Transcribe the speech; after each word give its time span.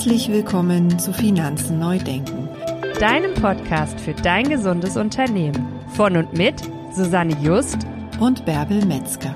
Herzlich 0.00 0.32
willkommen 0.32 0.98
zu 0.98 1.12
Finanzen 1.12 1.78
neu 1.78 1.98
denken, 1.98 2.48
deinem 2.98 3.34
Podcast 3.34 4.00
für 4.00 4.14
dein 4.14 4.48
gesundes 4.48 4.96
Unternehmen. 4.96 5.62
Von 5.94 6.16
und 6.16 6.32
mit 6.32 6.54
Susanne 6.90 7.36
Just 7.42 7.76
und 8.18 8.46
Bärbel 8.46 8.82
Metzger. 8.86 9.34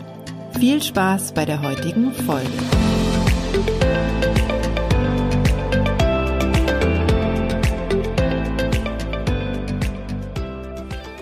Viel 0.59 0.83
Spaß 0.83 1.35
bei 1.35 1.45
der 1.45 1.61
heutigen 1.61 2.13
Folge. 2.13 2.49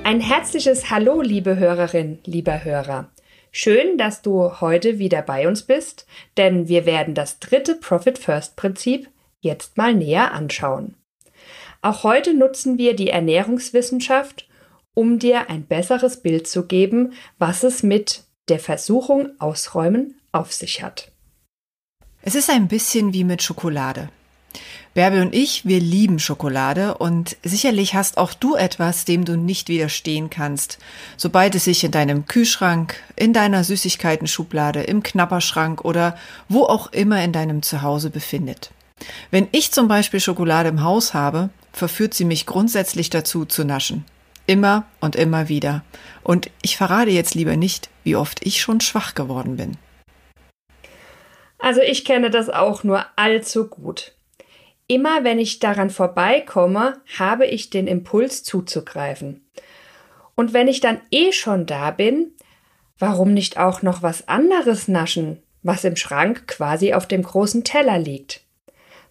Ein 0.04 0.20
herzliches 0.20 0.88
Hallo, 0.88 1.20
liebe 1.20 1.56
Hörerin, 1.56 2.20
lieber 2.27 2.62
Hörer. 2.62 3.11
Schön, 3.50 3.98
dass 3.98 4.22
du 4.22 4.61
heute 4.61 5.01
wieder 5.01 5.20
bei 5.20 5.48
uns 5.48 5.65
bist, 5.65 6.06
denn 6.37 6.68
wir 6.68 6.87
werden 6.87 7.16
das 7.16 7.40
dritte 7.40 7.74
Profit 7.74 8.18
First 8.18 8.54
Prinzip 8.54 9.09
jetzt 9.42 9.77
mal 9.77 9.95
näher 9.95 10.32
anschauen. 10.32 10.95
Auch 11.82 12.05
heute 12.05 12.32
nutzen 12.32 12.78
wir 12.78 12.96
die 12.96 13.10
Ernährungswissenschaft, 13.10 14.48
um 14.95 15.18
dir 15.18 15.51
ein 15.51 15.66
besseres 15.66 16.23
Bild 16.23 16.46
zu 16.46 16.66
geben, 16.66 17.12
was 17.38 17.62
es 17.62 17.82
mit 17.82 18.24
der 18.48 18.60
Versuchung 18.60 19.30
ausräumen 19.38 20.20
auf 20.32 20.52
sich 20.52 20.82
hat. 20.82 21.10
Es 22.23 22.34
ist 22.34 22.51
ein 22.51 22.68
bisschen 22.68 23.12
wie 23.12 23.24
mit 23.24 23.42
Schokolade. 23.42 24.09
Bärbel 24.95 25.23
und 25.23 25.34
ich, 25.34 25.65
wir 25.65 25.80
lieben 25.80 26.18
Schokolade 26.18 26.98
und 26.98 27.37
sicherlich 27.43 27.95
hast 27.95 28.18
auch 28.18 28.34
du 28.34 28.56
etwas, 28.56 29.06
dem 29.06 29.24
du 29.24 29.37
nicht 29.37 29.68
widerstehen 29.68 30.29
kannst, 30.29 30.79
sobald 31.16 31.54
es 31.54 31.65
sich 31.65 31.82
in 31.82 31.90
deinem 31.90 32.27
Kühlschrank, 32.27 32.96
in 33.16 33.32
deiner 33.32 33.65
Süßigkeiten-Schublade, 33.65 34.82
im 34.82 35.02
Knapperschrank 35.02 35.84
oder 35.84 36.18
wo 36.48 36.65
auch 36.65 36.93
immer 36.93 37.24
in 37.24 37.32
deinem 37.32 37.63
Zuhause 37.63 38.10
befindet. 38.10 38.70
Wenn 39.30 39.48
ich 39.52 39.72
zum 39.72 39.88
Beispiel 39.88 40.20
Schokolade 40.20 40.68
im 40.68 40.82
Haus 40.82 41.14
habe, 41.14 41.50
verführt 41.72 42.14
sie 42.14 42.24
mich 42.24 42.46
grundsätzlich 42.46 43.10
dazu 43.10 43.45
zu 43.45 43.64
naschen. 43.64 44.04
Immer 44.46 44.84
und 45.00 45.16
immer 45.16 45.48
wieder. 45.48 45.84
Und 46.22 46.50
ich 46.62 46.76
verrate 46.76 47.10
jetzt 47.10 47.34
lieber 47.34 47.56
nicht, 47.56 47.88
wie 48.04 48.16
oft 48.16 48.45
ich 48.45 48.60
schon 48.60 48.80
schwach 48.80 49.14
geworden 49.14 49.56
bin. 49.56 49.76
Also 51.58 51.80
ich 51.80 52.04
kenne 52.04 52.30
das 52.30 52.50
auch 52.50 52.82
nur 52.82 53.06
allzu 53.16 53.68
gut. 53.68 54.14
Immer 54.88 55.23
wenn 55.24 55.38
ich 55.38 55.60
daran 55.60 55.90
vorbeikomme, 55.90 57.00
habe 57.18 57.46
ich 57.46 57.70
den 57.70 57.86
Impuls 57.86 58.42
zuzugreifen. 58.42 59.46
Und 60.34 60.52
wenn 60.52 60.66
ich 60.66 60.80
dann 60.80 61.00
eh 61.10 61.32
schon 61.32 61.66
da 61.66 61.92
bin, 61.92 62.32
warum 62.98 63.32
nicht 63.32 63.58
auch 63.58 63.82
noch 63.82 64.03
was 64.03 64.28
anderes 64.28 64.88
naschen, 64.88 65.42
was 65.62 65.84
im 65.84 65.97
Schrank 65.97 66.48
quasi 66.48 66.94
auf 66.94 67.06
dem 67.06 67.22
großen 67.22 67.62
Teller 67.62 67.98
liegt? 67.98 68.41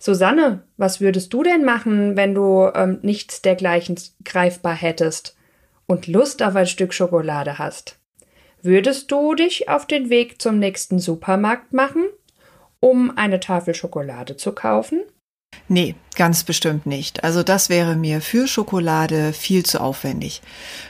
Susanne, 0.01 0.63
was 0.77 0.99
würdest 0.99 1.31
du 1.31 1.43
denn 1.43 1.63
machen, 1.63 2.17
wenn 2.17 2.33
du 2.33 2.71
ähm, 2.73 2.97
nichts 3.03 3.43
dergleichen 3.43 3.99
greifbar 4.25 4.73
hättest 4.73 5.35
und 5.85 6.07
Lust 6.07 6.41
auf 6.41 6.55
ein 6.55 6.65
Stück 6.65 6.91
Schokolade 6.91 7.59
hast? 7.59 7.99
Würdest 8.63 9.11
du 9.11 9.35
dich 9.35 9.69
auf 9.69 9.85
den 9.85 10.09
Weg 10.09 10.41
zum 10.41 10.57
nächsten 10.57 10.97
Supermarkt 10.97 11.73
machen, 11.73 12.05
um 12.79 13.15
eine 13.15 13.39
Tafel 13.39 13.75
Schokolade 13.75 14.37
zu 14.37 14.53
kaufen? 14.53 15.01
Nee, 15.67 15.93
ganz 16.15 16.45
bestimmt 16.45 16.87
nicht. 16.87 17.23
Also 17.23 17.43
das 17.43 17.69
wäre 17.69 17.95
mir 17.95 18.21
für 18.21 18.47
Schokolade 18.47 19.33
viel 19.33 19.63
zu 19.63 19.79
aufwendig. 19.81 20.41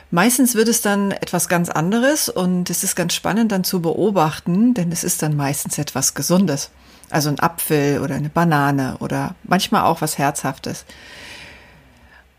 Meistens 0.10 0.56
wird 0.56 0.70
es 0.70 0.82
dann 0.82 1.12
etwas 1.12 1.50
ganz 1.50 1.70
anderes 1.70 2.30
und 2.30 2.70
es 2.70 2.86
ist 2.86 2.96
ganz 2.96 3.14
spannend 3.14 3.52
dann 3.52 3.66
zu 3.66 3.82
beobachten, 3.82 4.74
denn 4.74 4.90
es 4.90 5.04
ist 5.04 5.22
dann 5.22 5.36
meistens 5.36 5.78
etwas 5.78 6.14
Gesundes. 6.14 6.72
Also 7.12 7.30
ein 7.30 7.40
Apfel 7.40 8.02
oder 8.02 8.16
eine 8.16 8.30
Banane 8.30 8.98
oder 9.00 9.36
manchmal 9.44 9.84
auch 9.84 10.02
was 10.02 10.18
Herzhaftes. 10.18 10.86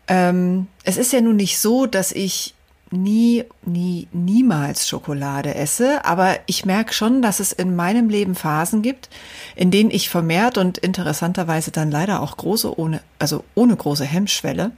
Ähm, 0.07 0.67
es 0.83 0.97
ist 0.97 1.13
ja 1.13 1.21
nun 1.21 1.37
nicht 1.37 1.59
so, 1.59 1.85
dass 1.85 2.11
ich 2.11 2.55
nie, 2.93 3.43
nie, 3.65 4.07
niemals 4.11 4.87
Schokolade 4.87 5.55
esse, 5.55 6.05
aber 6.05 6.37
ich 6.45 6.65
merke 6.65 6.93
schon, 6.93 7.21
dass 7.21 7.39
es 7.39 7.51
in 7.51 7.75
meinem 7.75 8.09
Leben 8.09 8.35
Phasen 8.35 8.81
gibt, 8.81 9.09
in 9.55 9.71
denen 9.71 9.91
ich 9.91 10.09
vermehrt 10.09 10.57
und 10.57 10.77
interessanterweise 10.77 11.71
dann 11.71 11.89
leider 11.89 12.21
auch 12.21 12.37
große 12.37 12.77
ohne, 12.77 13.01
also 13.19 13.43
ohne 13.55 13.75
große 13.75 14.05
Hemmschwelle 14.05 14.71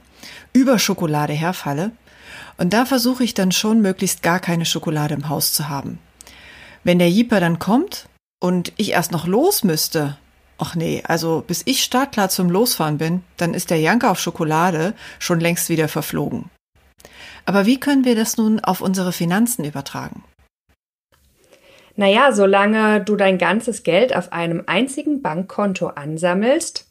über 0.52 0.78
Schokolade 0.78 1.34
herfalle. 1.34 1.92
Und 2.56 2.72
da 2.72 2.86
versuche 2.86 3.22
ich 3.22 3.34
dann 3.34 3.52
schon 3.52 3.82
möglichst 3.82 4.22
gar 4.22 4.40
keine 4.40 4.64
Schokolade 4.64 5.14
im 5.14 5.28
Haus 5.28 5.52
zu 5.52 5.68
haben. 5.68 5.98
Wenn 6.84 6.98
der 6.98 7.10
Jeeper 7.10 7.40
dann 7.40 7.58
kommt 7.58 8.08
und 8.40 8.72
ich 8.76 8.92
erst 8.92 9.12
noch 9.12 9.26
los 9.26 9.64
müsste, 9.64 10.16
ach 10.58 10.74
nee, 10.74 11.02
also 11.06 11.42
bis 11.46 11.62
ich 11.64 11.82
startklar 11.82 12.28
zum 12.28 12.50
Losfahren 12.50 12.98
bin, 12.98 13.22
dann 13.36 13.54
ist 13.54 13.70
der 13.70 13.80
Janker 13.80 14.10
auf 14.10 14.20
Schokolade 14.20 14.94
schon 15.18 15.40
längst 15.40 15.68
wieder 15.68 15.88
verflogen. 15.88 16.50
Aber 17.44 17.66
wie 17.66 17.78
können 17.78 18.04
wir 18.04 18.16
das 18.16 18.36
nun 18.36 18.60
auf 18.60 18.80
unsere 18.80 19.12
Finanzen 19.12 19.64
übertragen? 19.64 20.24
Naja, 21.94 22.32
solange 22.32 23.00
du 23.02 23.16
dein 23.16 23.38
ganzes 23.38 23.82
Geld 23.82 24.14
auf 24.14 24.32
einem 24.32 24.64
einzigen 24.66 25.22
Bankkonto 25.22 25.88
ansammelst, 25.88 26.86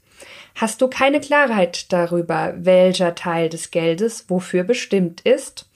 hast 0.56 0.82
du 0.82 0.88
keine 0.88 1.20
Klarheit 1.20 1.92
darüber, 1.94 2.54
welcher 2.58 3.14
Teil 3.14 3.50
des 3.50 3.70
Geldes 3.70 4.26
wofür 4.30 4.64
bestimmt 4.64 5.22
ist 5.22 5.70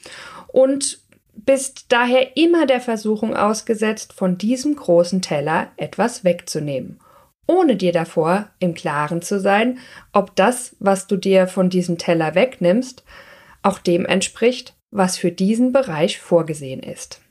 und 0.48 0.99
bist 1.46 1.86
daher 1.90 2.36
immer 2.38 2.66
der 2.66 2.82
Versuchung 2.82 3.36
ausgesetzt, 3.36 4.14
von 4.14 4.38
diesem 4.38 4.76
großen 4.76 5.22
Teller 5.22 5.72
etwas 5.78 6.24
wegzunehmen, 6.24 7.00
ohne 7.48 7.76
dir 7.76 7.92
davor 7.92 8.50
im 8.60 8.74
Klaren 8.74 9.22
zu 9.22 9.40
sein, 9.40 9.80
ob 10.14 10.36
das, 10.36 10.76
was 10.80 11.08
du 11.08 11.18
dir 11.18 11.48
von 11.48 11.70
diesem 11.70 11.98
Teller 11.98 12.36
wegnimmst, 12.36 13.04
auch 13.64 13.80
dem 13.80 14.06
entspricht, 14.06 14.76
was 14.92 15.18
für 15.18 15.32
diesen 15.32 15.72
Bereich 15.72 16.20
vorgesehen 16.20 16.82
ist. 16.82 17.22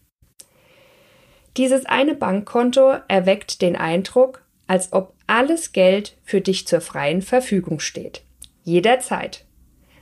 Dieses 1.56 1.86
eine 1.86 2.14
Bankkonto 2.14 2.96
erweckt 3.08 3.62
den 3.62 3.74
Eindruck, 3.74 4.44
als 4.66 4.92
ob 4.92 5.14
alles 5.26 5.72
Geld 5.72 6.16
für 6.22 6.40
dich 6.40 6.66
zur 6.66 6.80
freien 6.80 7.22
Verfügung 7.22 7.80
steht. 7.80 8.22
Jederzeit. 8.64 9.44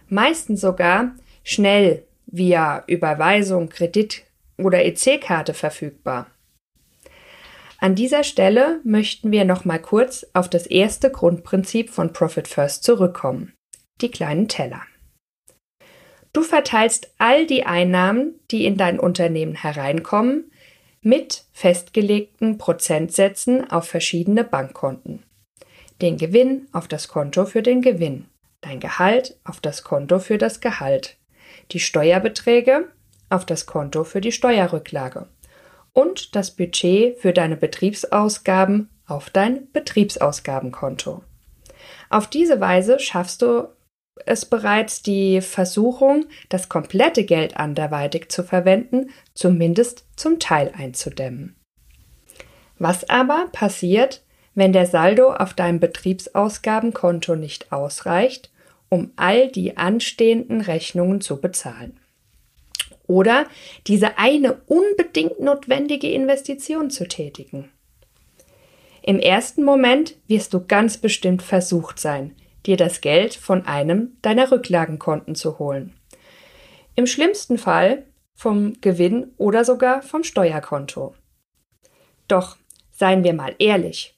Meistens 0.08 0.60
sogar 0.60 1.14
schnell 1.44 2.05
via 2.26 2.84
Überweisung, 2.86 3.68
Kredit 3.68 4.24
oder 4.58 4.84
EC-Karte 4.84 5.54
verfügbar. 5.54 6.26
An 7.78 7.94
dieser 7.94 8.24
Stelle 8.24 8.80
möchten 8.84 9.30
wir 9.30 9.44
noch 9.44 9.64
mal 9.64 9.78
kurz 9.78 10.26
auf 10.32 10.48
das 10.48 10.66
erste 10.66 11.10
Grundprinzip 11.10 11.90
von 11.90 12.12
Profit 12.12 12.48
First 12.48 12.84
zurückkommen. 12.84 13.52
Die 14.00 14.10
kleinen 14.10 14.48
Teller. 14.48 14.82
Du 16.32 16.42
verteilst 16.42 17.14
all 17.18 17.46
die 17.46 17.64
Einnahmen, 17.64 18.34
die 18.50 18.66
in 18.66 18.76
dein 18.76 18.98
Unternehmen 18.98 19.54
hereinkommen, 19.54 20.50
mit 21.00 21.44
festgelegten 21.52 22.58
Prozentsätzen 22.58 23.70
auf 23.70 23.88
verschiedene 23.88 24.44
Bankkonten. 24.44 25.22
Den 26.02 26.18
Gewinn 26.18 26.68
auf 26.72 26.88
das 26.88 27.08
Konto 27.08 27.46
für 27.46 27.62
den 27.62 27.80
Gewinn, 27.80 28.26
dein 28.60 28.80
Gehalt 28.80 29.38
auf 29.44 29.60
das 29.60 29.82
Konto 29.82 30.18
für 30.18 30.36
das 30.36 30.60
Gehalt, 30.60 31.16
die 31.72 31.80
Steuerbeträge 31.80 32.88
auf 33.30 33.44
das 33.44 33.66
Konto 33.66 34.04
für 34.04 34.20
die 34.20 34.32
Steuerrücklage 34.32 35.28
und 35.92 36.36
das 36.36 36.50
Budget 36.50 37.18
für 37.18 37.32
deine 37.32 37.56
Betriebsausgaben 37.56 38.90
auf 39.06 39.30
dein 39.30 39.70
Betriebsausgabenkonto. 39.72 41.22
Auf 42.10 42.28
diese 42.28 42.60
Weise 42.60 42.98
schaffst 42.98 43.42
du 43.42 43.68
es 44.24 44.44
bereits 44.46 45.02
die 45.02 45.40
Versuchung, 45.40 46.26
das 46.48 46.68
komplette 46.68 47.24
Geld 47.24 47.56
anderweitig 47.56 48.30
zu 48.30 48.42
verwenden, 48.42 49.10
zumindest 49.34 50.06
zum 50.16 50.38
Teil 50.38 50.72
einzudämmen. 50.76 51.56
Was 52.78 53.08
aber 53.08 53.48
passiert, 53.52 54.22
wenn 54.54 54.72
der 54.72 54.86
Saldo 54.86 55.32
auf 55.32 55.54
deinem 55.54 55.80
Betriebsausgabenkonto 55.80 57.36
nicht 57.36 57.72
ausreicht, 57.72 58.50
um 58.88 59.12
all 59.16 59.48
die 59.48 59.76
anstehenden 59.76 60.60
Rechnungen 60.60 61.20
zu 61.20 61.40
bezahlen? 61.40 61.98
Oder 63.06 63.46
diese 63.86 64.18
eine 64.18 64.60
unbedingt 64.66 65.40
notwendige 65.40 66.10
Investition 66.10 66.90
zu 66.90 67.06
tätigen? 67.06 67.70
Im 69.02 69.20
ersten 69.20 69.62
Moment 69.62 70.16
wirst 70.26 70.52
du 70.52 70.66
ganz 70.66 70.98
bestimmt 70.98 71.42
versucht 71.42 72.00
sein, 72.00 72.34
dir 72.66 72.76
das 72.76 73.00
Geld 73.00 73.34
von 73.34 73.64
einem 73.64 74.16
deiner 74.22 74.50
Rücklagenkonten 74.50 75.36
zu 75.36 75.60
holen. 75.60 75.94
Im 76.96 77.06
schlimmsten 77.06 77.58
Fall 77.58 78.04
vom 78.34 78.80
Gewinn 78.80 79.32
oder 79.36 79.64
sogar 79.64 80.02
vom 80.02 80.24
Steuerkonto. 80.24 81.14
Doch 82.26 82.56
seien 82.90 83.22
wir 83.22 83.32
mal 83.32 83.54
ehrlich, 83.58 84.15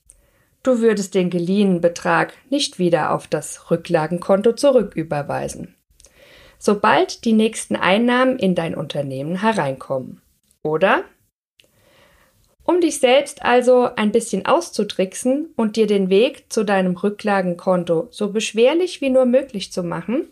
du 0.69 0.81
würdest 0.81 1.15
den 1.15 1.31
geliehenen 1.31 1.81
Betrag 1.81 2.35
nicht 2.51 2.79
wieder 2.79 3.15
auf 3.15 3.27
das 3.27 3.71
Rücklagenkonto 3.71 4.53
zurücküberweisen. 4.53 5.75
Sobald 6.59 7.25
die 7.25 7.33
nächsten 7.33 7.75
Einnahmen 7.75 8.39
in 8.39 8.55
dein 8.55 8.75
Unternehmen 8.75 9.41
hereinkommen. 9.41 10.21
Oder? 10.63 11.05
Um 12.65 12.83
dich 12.83 12.99
selbst 12.99 13.43
also 13.43 13.89
ein 13.97 14.13
bisschen 14.13 14.45
auszutricksen 14.45 15.55
und 15.57 15.77
dir 15.77 15.87
den 15.87 16.11
Weg 16.11 16.53
zu 16.53 16.65
deinem 16.65 16.97
Rücklagenkonto 16.97 18.09
so 18.11 18.31
beschwerlich 18.31 19.01
wie 19.01 19.09
nur 19.09 19.25
möglich 19.25 19.73
zu 19.73 19.83
machen, 19.83 20.29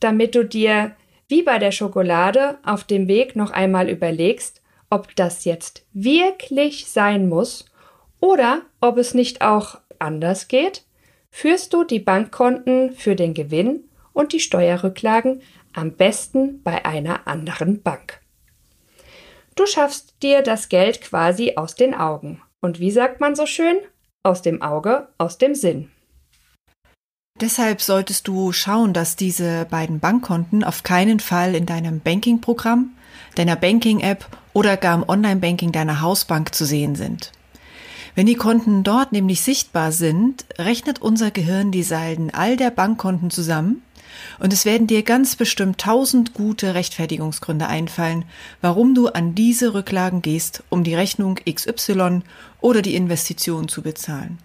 damit 0.00 0.34
du 0.34 0.44
dir 0.44 0.96
wie 1.28 1.42
bei 1.42 1.58
der 1.58 1.70
Schokolade 1.70 2.58
auf 2.64 2.82
dem 2.82 3.06
Weg 3.06 3.36
noch 3.36 3.52
einmal 3.52 3.88
überlegst, 3.88 4.62
ob 4.90 5.14
das 5.14 5.44
jetzt 5.44 5.86
wirklich 5.92 6.86
sein 6.86 7.28
muss 7.28 7.67
oder 8.20 8.62
ob 8.80 8.98
es 8.98 9.14
nicht 9.14 9.42
auch 9.42 9.78
anders 9.98 10.48
geht, 10.48 10.84
führst 11.30 11.72
du 11.72 11.84
die 11.84 12.00
Bankkonten 12.00 12.92
für 12.92 13.16
den 13.16 13.34
Gewinn 13.34 13.84
und 14.12 14.32
die 14.32 14.40
Steuerrücklagen 14.40 15.42
am 15.72 15.92
besten 15.92 16.62
bei 16.62 16.84
einer 16.84 17.26
anderen 17.26 17.82
Bank. 17.82 18.20
Du 19.54 19.66
schaffst 19.66 20.14
dir 20.22 20.42
das 20.42 20.68
Geld 20.68 21.00
quasi 21.00 21.54
aus 21.56 21.74
den 21.74 21.94
Augen. 21.94 22.40
Und 22.60 22.80
wie 22.80 22.90
sagt 22.90 23.20
man 23.20 23.34
so 23.36 23.46
schön? 23.46 23.76
Aus 24.22 24.42
dem 24.42 24.62
Auge, 24.62 25.08
aus 25.18 25.38
dem 25.38 25.54
Sinn. 25.54 25.90
Deshalb 27.40 27.80
solltest 27.80 28.26
du 28.26 28.52
schauen, 28.52 28.92
dass 28.92 29.14
diese 29.14 29.66
beiden 29.70 30.00
Bankkonten 30.00 30.64
auf 30.64 30.82
keinen 30.82 31.20
Fall 31.20 31.54
in 31.54 31.66
deinem 31.66 32.00
Banking-Programm, 32.00 32.90
deiner 33.36 33.54
Banking-App 33.54 34.26
oder 34.52 34.76
gar 34.76 34.96
im 34.96 35.08
Online-Banking 35.08 35.70
deiner 35.70 36.00
Hausbank 36.00 36.52
zu 36.52 36.64
sehen 36.64 36.96
sind. 36.96 37.32
Wenn 38.18 38.26
die 38.26 38.34
Konten 38.34 38.82
dort 38.82 39.12
nämlich 39.12 39.42
sichtbar 39.42 39.92
sind, 39.92 40.44
rechnet 40.58 41.00
unser 41.00 41.30
Gehirn 41.30 41.70
die 41.70 41.84
Salden 41.84 42.34
all 42.34 42.56
der 42.56 42.72
Bankkonten 42.72 43.30
zusammen 43.30 43.84
und 44.40 44.52
es 44.52 44.64
werden 44.64 44.88
dir 44.88 45.04
ganz 45.04 45.36
bestimmt 45.36 45.78
tausend 45.80 46.34
gute 46.34 46.74
Rechtfertigungsgründe 46.74 47.68
einfallen, 47.68 48.24
warum 48.60 48.96
du 48.96 49.06
an 49.06 49.36
diese 49.36 49.72
Rücklagen 49.72 50.20
gehst, 50.20 50.64
um 50.68 50.82
die 50.82 50.96
Rechnung 50.96 51.36
XY 51.48 52.22
oder 52.60 52.82
die 52.82 52.96
Investition 52.96 53.68
zu 53.68 53.82
bezahlen. 53.82 54.38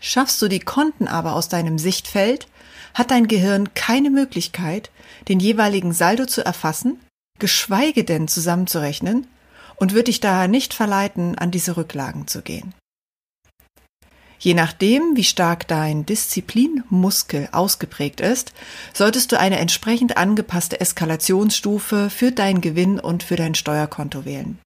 Schaffst 0.00 0.42
du 0.42 0.48
die 0.48 0.58
Konten 0.58 1.06
aber 1.06 1.34
aus 1.34 1.48
deinem 1.48 1.78
Sichtfeld, 1.78 2.48
hat 2.92 3.12
dein 3.12 3.28
Gehirn 3.28 3.72
keine 3.74 4.10
Möglichkeit, 4.10 4.90
den 5.28 5.38
jeweiligen 5.38 5.92
Saldo 5.92 6.26
zu 6.26 6.44
erfassen, 6.44 6.98
geschweige 7.38 8.02
denn 8.02 8.26
zusammenzurechnen 8.26 9.28
und 9.78 9.94
wird 9.94 10.08
dich 10.08 10.20
daher 10.20 10.48
nicht 10.48 10.74
verleiten, 10.74 11.38
an 11.38 11.50
diese 11.50 11.76
Rücklagen 11.76 12.26
zu 12.26 12.42
gehen. 12.42 12.74
Je 14.40 14.54
nachdem, 14.54 15.16
wie 15.16 15.24
stark 15.24 15.66
dein 15.66 16.06
Disziplinmuskel 16.06 17.48
ausgeprägt 17.50 18.20
ist, 18.20 18.52
solltest 18.94 19.32
du 19.32 19.38
eine 19.38 19.58
entsprechend 19.58 20.16
angepasste 20.16 20.80
Eskalationsstufe 20.80 22.08
für 22.08 22.30
deinen 22.30 22.60
Gewinn 22.60 23.00
und 23.00 23.24
für 23.24 23.36
dein 23.36 23.56
Steuerkonto 23.56 24.24
wählen. 24.24 24.58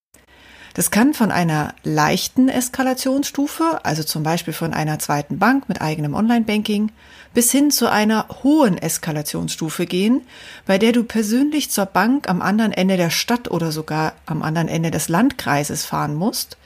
Das 0.74 0.90
kann 0.90 1.12
von 1.12 1.30
einer 1.30 1.74
leichten 1.82 2.48
Eskalationsstufe, 2.48 3.80
also 3.82 4.02
zum 4.02 4.22
Beispiel 4.22 4.54
von 4.54 4.72
einer 4.72 4.98
zweiten 4.98 5.38
Bank 5.38 5.68
mit 5.68 5.82
eigenem 5.82 6.14
Online-Banking, 6.14 6.90
bis 7.34 7.52
hin 7.52 7.70
zu 7.70 7.90
einer 7.90 8.26
hohen 8.42 8.78
Eskalationsstufe 8.78 9.84
gehen, 9.84 10.22
bei 10.64 10.78
der 10.78 10.92
du 10.92 11.04
persönlich 11.04 11.70
zur 11.70 11.86
Bank 11.86 12.28
am 12.28 12.40
anderen 12.40 12.72
Ende 12.72 12.96
der 12.96 13.10
Stadt 13.10 13.50
oder 13.50 13.70
sogar 13.70 14.14
am 14.24 14.42
anderen 14.42 14.68
Ende 14.68 14.90
des 14.90 15.08
Landkreises 15.08 15.84
fahren 15.84 16.14
musst 16.14 16.56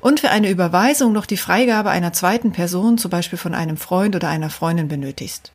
und 0.00 0.20
für 0.20 0.30
eine 0.30 0.50
Überweisung 0.50 1.12
noch 1.12 1.26
die 1.26 1.36
Freigabe 1.36 1.90
einer 1.90 2.12
zweiten 2.12 2.52
Person, 2.52 2.98
zum 2.98 3.10
Beispiel 3.10 3.38
von 3.38 3.54
einem 3.54 3.76
Freund 3.76 4.16
oder 4.16 4.28
einer 4.28 4.50
Freundin 4.50 4.88
benötigst. 4.88 5.52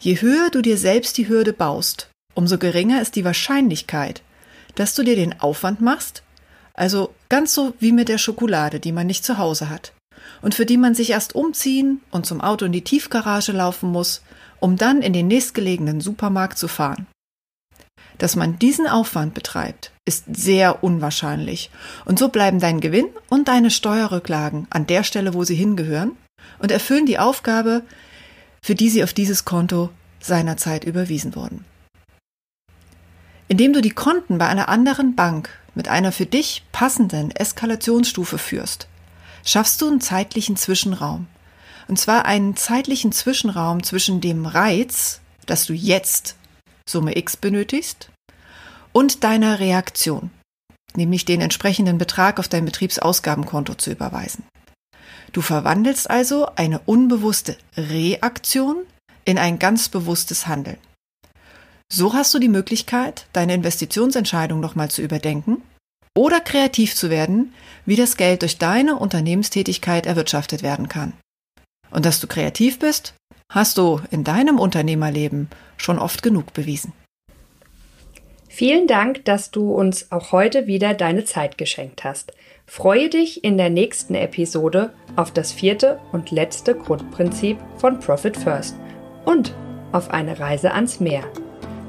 Je 0.00 0.20
höher 0.20 0.50
du 0.50 0.62
dir 0.62 0.78
selbst 0.78 1.18
die 1.18 1.28
Hürde 1.28 1.52
baust, 1.52 2.08
umso 2.34 2.58
geringer 2.58 3.02
ist 3.02 3.16
die 3.16 3.24
Wahrscheinlichkeit, 3.24 4.22
dass 4.76 4.94
du 4.94 5.02
dir 5.02 5.16
den 5.16 5.40
Aufwand 5.40 5.80
machst, 5.80 6.22
also 6.78 7.12
ganz 7.28 7.54
so 7.54 7.74
wie 7.80 7.92
mit 7.92 8.08
der 8.08 8.18
Schokolade, 8.18 8.78
die 8.80 8.92
man 8.92 9.06
nicht 9.06 9.24
zu 9.24 9.36
Hause 9.36 9.68
hat 9.68 9.92
und 10.42 10.54
für 10.54 10.64
die 10.64 10.76
man 10.76 10.94
sich 10.94 11.10
erst 11.10 11.34
umziehen 11.34 12.00
und 12.10 12.24
zum 12.24 12.40
Auto 12.40 12.64
in 12.64 12.72
die 12.72 12.84
Tiefgarage 12.84 13.52
laufen 13.52 13.90
muss, 13.90 14.22
um 14.60 14.76
dann 14.76 15.02
in 15.02 15.12
den 15.12 15.26
nächstgelegenen 15.26 16.00
Supermarkt 16.00 16.56
zu 16.56 16.68
fahren. 16.68 17.06
Dass 18.18 18.36
man 18.36 18.58
diesen 18.58 18.86
Aufwand 18.86 19.34
betreibt, 19.34 19.92
ist 20.04 20.24
sehr 20.28 20.82
unwahrscheinlich, 20.82 21.70
und 22.04 22.18
so 22.18 22.28
bleiben 22.28 22.58
dein 22.58 22.80
Gewinn 22.80 23.06
und 23.28 23.48
deine 23.48 23.70
Steuerrücklagen 23.70 24.66
an 24.70 24.86
der 24.86 25.04
Stelle, 25.04 25.34
wo 25.34 25.44
sie 25.44 25.54
hingehören, 25.54 26.12
und 26.58 26.72
erfüllen 26.72 27.06
die 27.06 27.18
Aufgabe, 27.18 27.82
für 28.64 28.74
die 28.74 28.90
sie 28.90 29.04
auf 29.04 29.12
dieses 29.12 29.44
Konto 29.44 29.90
seinerzeit 30.20 30.84
überwiesen 30.84 31.36
wurden. 31.36 31.64
Indem 33.46 33.72
du 33.72 33.80
die 33.80 33.90
Konten 33.90 34.38
bei 34.38 34.46
einer 34.48 34.68
anderen 34.68 35.14
Bank 35.14 35.50
mit 35.78 35.86
einer 35.86 36.10
für 36.10 36.26
dich 36.26 36.64
passenden 36.72 37.30
Eskalationsstufe 37.30 38.36
führst, 38.36 38.88
schaffst 39.44 39.80
du 39.80 39.86
einen 39.86 40.00
zeitlichen 40.00 40.56
Zwischenraum. 40.56 41.28
Und 41.86 42.00
zwar 42.00 42.24
einen 42.24 42.56
zeitlichen 42.56 43.12
Zwischenraum 43.12 43.84
zwischen 43.84 44.20
dem 44.20 44.44
Reiz, 44.44 45.20
dass 45.46 45.66
du 45.66 45.72
jetzt 45.72 46.34
Summe 46.84 47.16
X 47.16 47.36
benötigst, 47.36 48.10
und 48.92 49.22
deiner 49.22 49.60
Reaktion, 49.60 50.30
nämlich 50.96 51.24
den 51.24 51.40
entsprechenden 51.40 51.96
Betrag 51.96 52.40
auf 52.40 52.48
dein 52.48 52.64
Betriebsausgabenkonto 52.64 53.74
zu 53.74 53.92
überweisen. 53.92 54.42
Du 55.32 55.42
verwandelst 55.42 56.10
also 56.10 56.48
eine 56.56 56.80
unbewusste 56.80 57.56
Reaktion 57.76 58.78
in 59.24 59.38
ein 59.38 59.60
ganz 59.60 59.88
bewusstes 59.88 60.48
Handeln. 60.48 60.78
So 61.88 62.14
hast 62.14 62.34
du 62.34 62.40
die 62.40 62.48
Möglichkeit, 62.48 63.26
deine 63.32 63.54
Investitionsentscheidung 63.54 64.58
nochmal 64.58 64.90
zu 64.90 65.02
überdenken 65.02 65.62
oder 66.18 66.40
kreativ 66.40 66.96
zu 66.96 67.10
werden, 67.10 67.54
wie 67.86 67.94
das 67.94 68.16
Geld 68.16 68.42
durch 68.42 68.58
deine 68.58 68.96
Unternehmenstätigkeit 68.96 70.04
erwirtschaftet 70.04 70.64
werden 70.64 70.88
kann. 70.88 71.12
Und 71.92 72.04
dass 72.04 72.18
du 72.18 72.26
kreativ 72.26 72.80
bist, 72.80 73.14
hast 73.52 73.78
du 73.78 74.00
in 74.10 74.24
deinem 74.24 74.58
Unternehmerleben 74.58 75.48
schon 75.76 75.98
oft 75.98 76.24
genug 76.24 76.52
bewiesen. 76.52 76.92
Vielen 78.48 78.88
Dank, 78.88 79.24
dass 79.26 79.52
du 79.52 79.72
uns 79.72 80.10
auch 80.10 80.32
heute 80.32 80.66
wieder 80.66 80.92
deine 80.92 81.24
Zeit 81.24 81.56
geschenkt 81.56 82.02
hast. 82.02 82.32
Freue 82.66 83.08
dich 83.08 83.44
in 83.44 83.56
der 83.56 83.70
nächsten 83.70 84.16
Episode 84.16 84.92
auf 85.14 85.30
das 85.30 85.52
vierte 85.52 86.00
und 86.10 86.32
letzte 86.32 86.74
Grundprinzip 86.74 87.58
von 87.76 88.00
Profit 88.00 88.36
First 88.36 88.74
und 89.24 89.54
auf 89.92 90.10
eine 90.10 90.40
Reise 90.40 90.72
ans 90.72 90.98
Meer. 90.98 91.22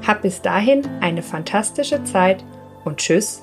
Hab 0.06 0.22
bis 0.22 0.40
dahin 0.40 0.86
eine 1.00 1.22
fantastische 1.22 2.04
Zeit 2.04 2.44
und 2.84 2.98
tschüss, 2.98 3.42